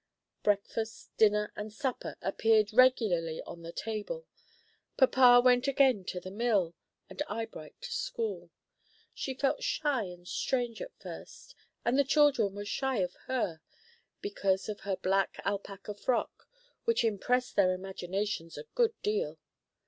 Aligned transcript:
Breakfast, 0.41 1.11
dinner, 1.17 1.53
and 1.55 1.71
supper 1.71 2.15
appeared 2.23 2.73
regularly 2.73 3.39
on 3.43 3.61
the 3.61 3.71
table, 3.71 4.25
papa 4.97 5.39
went 5.45 5.67
again 5.67 6.03
to 6.05 6.13
to 6.13 6.19
the 6.19 6.31
mill, 6.31 6.73
and 7.07 7.21
Eyebright 7.29 7.79
to 7.81 7.91
school. 7.91 8.49
She 9.13 9.35
felt 9.35 9.61
shy 9.61 10.05
and 10.05 10.27
strange 10.27 10.81
at 10.81 10.97
first, 10.99 11.53
and 11.85 11.99
the 11.99 12.03
children 12.03 12.55
were 12.55 12.65
shy 12.65 12.97
of 12.97 13.13
her, 13.27 13.61
because 14.21 14.67
of 14.67 14.79
her 14.79 14.95
black 14.95 15.39
alpaca 15.45 15.93
frock, 15.93 16.49
which 16.85 17.03
impressed 17.03 17.55
their 17.55 17.71
imaginations 17.71 18.57
a 18.57 18.63
good 18.73 18.99
deal. 19.03 19.37